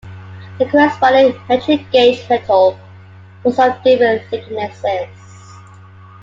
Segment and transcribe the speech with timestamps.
[0.57, 2.75] The corresponding metric-gauge metal
[3.43, 5.09] was of different thicknesses.